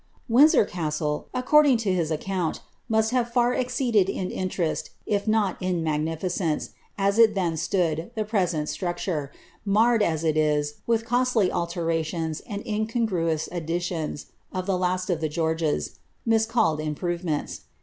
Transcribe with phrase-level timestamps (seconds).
[0.27, 5.83] Windsor Castle, according to his account, must haye far exceeded in interest, if not in
[5.83, 9.31] magnificence, as it then stood, the present structure,
[9.63, 15.21] marred as it is, with the costly alterations and Incongruous additions, of the last of
[15.21, 17.61] the Qeorges, miscalled improvements.